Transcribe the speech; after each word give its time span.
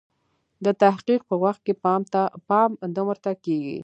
د 0.65 0.67
تحقیق 0.81 1.21
په 1.29 1.35
وخت 1.43 1.61
کې 1.65 1.73
پام 2.53 2.69
نه 2.95 3.01
ورته 3.07 3.31
کیږي. 3.43 3.77